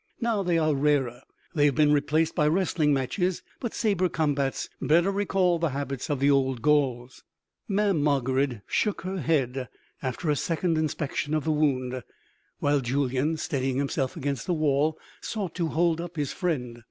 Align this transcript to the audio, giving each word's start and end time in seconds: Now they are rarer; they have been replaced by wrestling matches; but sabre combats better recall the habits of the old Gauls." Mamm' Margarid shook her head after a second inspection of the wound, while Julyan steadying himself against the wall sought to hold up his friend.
Now 0.19 0.41
they 0.41 0.57
are 0.57 0.73
rarer; 0.73 1.21
they 1.53 1.65
have 1.65 1.75
been 1.75 1.93
replaced 1.93 2.33
by 2.33 2.47
wrestling 2.47 2.91
matches; 2.91 3.43
but 3.59 3.75
sabre 3.75 4.09
combats 4.09 4.67
better 4.81 5.11
recall 5.11 5.59
the 5.59 5.69
habits 5.77 6.09
of 6.09 6.19
the 6.19 6.31
old 6.31 6.63
Gauls." 6.63 7.23
Mamm' 7.67 8.01
Margarid 8.01 8.63
shook 8.65 9.01
her 9.01 9.19
head 9.19 9.69
after 10.01 10.31
a 10.31 10.35
second 10.35 10.75
inspection 10.75 11.35
of 11.35 11.43
the 11.43 11.51
wound, 11.51 12.01
while 12.57 12.81
Julyan 12.81 13.37
steadying 13.37 13.77
himself 13.77 14.17
against 14.17 14.47
the 14.47 14.55
wall 14.55 14.97
sought 15.21 15.53
to 15.53 15.67
hold 15.67 16.01
up 16.01 16.15
his 16.15 16.33
friend. 16.33 16.79